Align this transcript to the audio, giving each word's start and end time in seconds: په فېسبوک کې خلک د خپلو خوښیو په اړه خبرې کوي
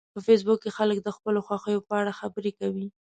په 0.13 0.19
فېسبوک 0.27 0.59
کې 0.63 0.75
خلک 0.77 0.97
د 1.03 1.09
خپلو 1.17 1.39
خوښیو 1.47 1.85
په 1.87 1.93
اړه 1.99 2.17
خبرې 2.19 2.51
کوي 2.59 2.87